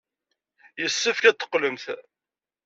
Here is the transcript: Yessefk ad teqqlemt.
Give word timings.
Yessefk 0.81 1.23
ad 1.25 1.37
teqqlemt. 1.39 1.85